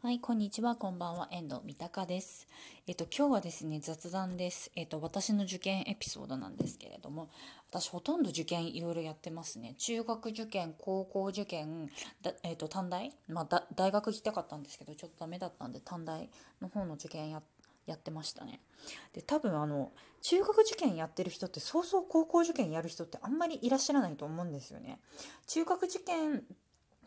[0.00, 2.46] はい、こんにちは、こんばんは、遠藤三鷹です。
[2.86, 4.70] えっと、今日はですね、雑談です。
[4.76, 7.28] えっと、私の受験エピソードなんですけれども、
[7.68, 9.74] 私ほとんど受験いろいろやってますね。
[9.76, 11.90] 中学受験、高校受験、
[12.44, 16.30] えっと、短大、まあ、大学行きたかったんですけど、ちょっとダメだったんで、短大
[16.62, 17.42] の方の受験や
[17.86, 18.60] やってましたね。
[19.14, 19.90] で、多分あの、
[20.22, 25.00] 中学受験やってる人って、そうそう高校受験やる人ってあんまりいらっしゃらないと思うんですよね。
[25.48, 26.44] 中学受験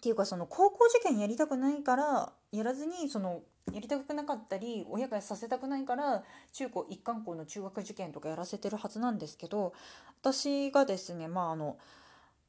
[0.02, 6.24] っていうかその高校受験やりたくないからやらずにそのやりたくなかったり親がさせたくないから
[6.54, 9.74] 中高一貫校の中学受験とかやらせてるはずなんですけど
[10.20, 11.78] 私がですねまああの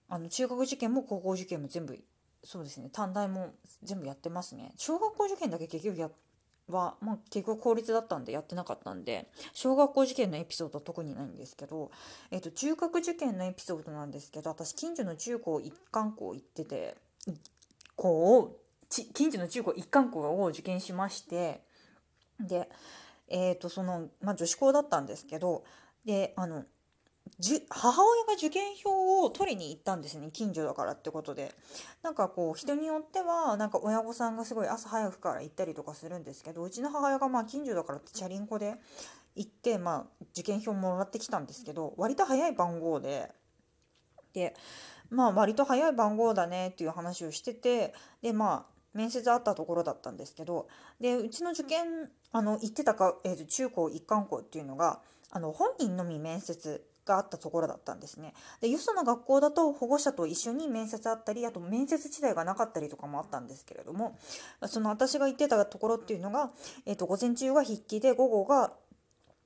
[0.09, 2.03] あの中学受験も高校受験も全部
[2.43, 4.73] そうですね短大も全部やってますね。
[4.79, 6.11] 小学校受験だけ結局や
[6.69, 11.91] は、まあ、結局公立だったんでやってなかったんで小学校受験のエピソードは特にないんですけど、
[12.31, 16.97] えー、と中学受験のエピソードなんですけど私近所の中高一貫校行ってて
[17.97, 18.59] 校を
[18.89, 21.63] 近所の中高一貫校を受験しまして
[22.41, 22.69] で
[23.29, 25.65] えーとその、まあ、女子校だったんですけど
[26.05, 26.65] であの
[27.71, 31.53] 母親が受験票を取りに行ったんですね近所だからってことで。
[32.03, 38.75] なんかこう人によってはなんか親御さんがすごい朝早くから行ったりとかするんですけどうちの母親がまあ近所だからってチャリンコで
[39.37, 43.31] 行って、まあ、受験票もらってきたんですけど割と早い番号で
[45.11, 50.69] まあ割と早い番号だねっていう話をしててでまあ面接あったところだったんですけど
[51.01, 58.33] でうちの受験あの行ってたか、えー、と中高一貫校っていうのがあの本人のみ面接があったところだったんですね。
[58.61, 64.17] でよその学校だと保護者と一緒に面接あったりあと面接自体がなかったりとかもあったんですけれども
[64.67, 66.53] その私が行ってたところっていうのが、
[66.87, 68.73] えー、と午前中が筆記で午後が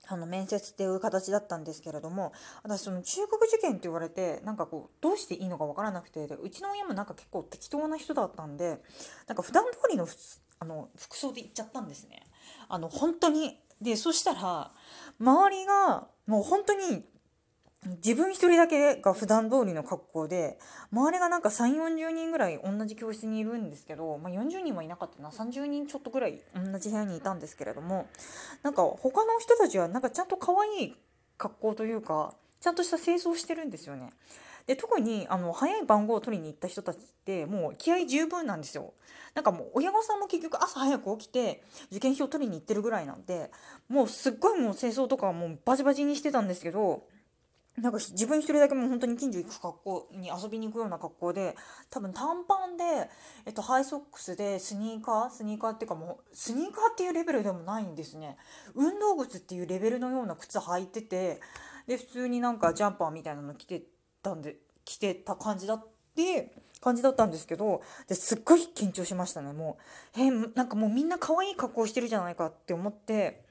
[0.09, 8.81] あの面接っていう形だったんですけれども私その中学受験って言われてなんかこうどうしていいのか分からなくてでうちの親もなんか結構適当な人だったんで
[9.27, 10.07] なんか普段通りの
[10.59, 12.23] あの服装で行っちゃったんですね。
[12.69, 14.73] あの本当にでそしたら
[15.21, 17.05] 周りがもう本当に
[18.05, 20.59] 自分一人だけが普段通りの格好で
[20.93, 28.09] 周りがなんか3 4 0人ぐらい同じ教室にいるんですけど、まあ、40人はいなかったな30人ちょっとぐらい同じ部屋にいたんですけれども
[28.63, 30.97] なんか他の人たちはなんかちゃんと可愛い
[31.39, 34.11] 格好というかちゃんとした清掃してるんですよね。
[34.67, 38.95] で特にあの早い番号を取りに行った人たちってもう気合十分なんですよ。
[39.35, 43.53] なんかもう親御さんも結局朝早く起きて受験票取りに行ってるぐらいなんで
[43.89, 47.05] もうすっごいもう清掃とかもうバチバチにしてたんですけど
[47.81, 51.55] なんか自分一人だけもう本当に近所行く格好に遊びに行くような格好で
[51.91, 52.85] 多分短パンで、
[53.45, 55.31] えっと、ハイソックスでスニーカー？
[55.31, 58.39] スニーカーっていうかもうスニーカーっていうレベルでもないんですね。
[58.75, 61.41] 運動靴っていうレベルのような靴履いてて
[61.87, 63.83] で普通になんかジャンパーみたいなの着て
[64.23, 69.53] たんで着てた感じだって感じだったんですけどですっごい緊張しましたね。
[69.53, 69.77] も
[70.17, 73.45] うえなんかもうみんな可愛い格好してるじゃないかって思って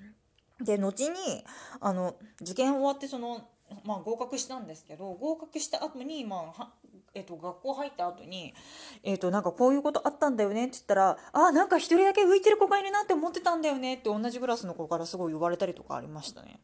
[0.62, 1.46] で後に
[1.80, 3.47] あの受験終わってその
[3.85, 6.69] まあ、合格したんですけど合格した後にまあ
[7.18, 8.53] えーと、学校入った後に、
[9.01, 16.59] えーと、なんかこういうことあったんだよねって言ったらあなんか一人だけ浮いてる子がいるなって思ってたんだよねって同じクラスの子からすごい言われたりとかありましたね。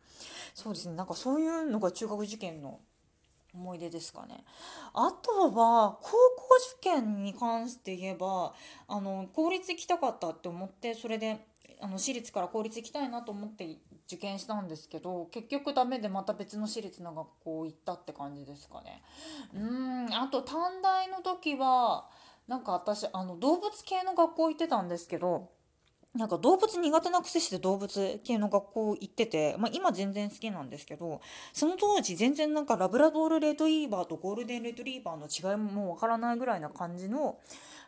[0.54, 0.96] そうですね。
[0.96, 2.82] なんかそういうのが中学受験の
[3.54, 4.44] 思い出ですかね。
[4.94, 6.16] あとは高校
[6.82, 8.54] 受験に関して言えば
[8.90, 11.46] あの公立行きたかったって思ってそれで
[11.82, 13.78] あの私立から公立行きたいなと思って
[14.08, 19.02] 受験したんですけど結局ダメでまた別の私立の学校行ったって感じですかね。
[19.54, 22.08] うんあと短大の時は
[22.48, 25.50] なんか私あの動物系の学校行ってたんですけど
[26.14, 31.22] なんか動物苦手なくせして動物系の学校行ってて、まあ、今全然好きなんですけど
[31.54, 37.40] その当時全然なんかラブラドールレトリーバーとゴールデンレトリーバーの違いもわからないぐらいな感じの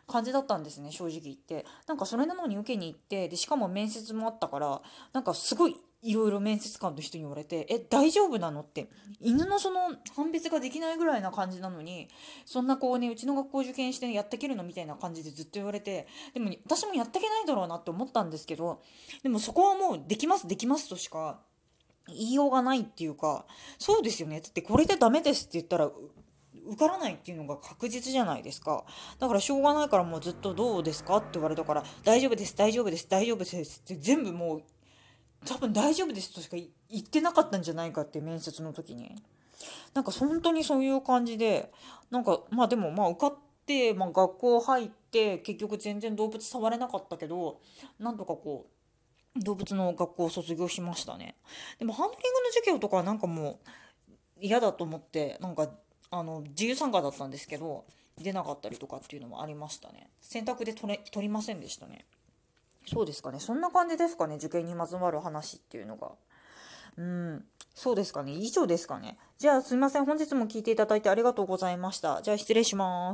[0.06, 1.64] 感じだったんですね正直言って。
[1.86, 4.82] なんかそれなのに受けに行ってでしかも面接もあったから
[5.12, 8.88] なんかすごいいろいろ面接官の人に言われて「え大丈夫なの?」って。
[9.20, 12.08] 犬のその判別ができないぐらいな感じなのに
[12.44, 18.82] そんなこうねうちの学校受験してやってけるのみたいな感じでずっと言われてでも私もやってけないだろうなって思ったんですけど
[19.22, 21.40] でもそこはもうできますできますとしか
[22.08, 23.46] 言いようがないっていうか
[23.78, 24.40] そうですよね。
[24.40, 25.90] だってこれでダメですって言ったら
[26.66, 28.84] 受からないっていうのが確実じゃないですか。
[29.18, 34.62] だからしょうがないからもうずっとどうですかって言われたから大丈夫です大丈夫です大丈夫ですって全部もう
[35.46, 39.14] 多分大丈夫ですとしか言ってなかったんじゃないかって面接の時に。
[39.94, 41.72] なんか本当にそういう感じで
[42.10, 47.60] なんかまあでもまあ受かって、まあ、学校入って結局全然動物触れなかったけど
[47.98, 48.66] なんとかこ
[49.36, 51.36] う動物の学校を卒業しましたね。
[51.78, 53.58] でもハンドリングの授業とかはなんかもう
[54.40, 55.68] 嫌だと思ってなんか
[56.14, 57.84] あの自由参加だったんですけど
[58.20, 62.04] 出なかったりとかっていうのもありましたね選択で取れ取りませんでしたね
[62.86, 63.40] そうですかね。
[63.40, 64.36] そんな感じですかね。
[64.36, 66.12] 受験にまつわる話っていうのが。
[66.96, 67.44] うん。
[67.74, 68.32] そうですかね。
[68.32, 69.16] 以上ですかね。
[69.38, 70.04] じゃあすいません。
[70.04, 72.20] 本日も聞いていただいてありがとうございました。
[72.22, 73.12] じゃあ失礼します。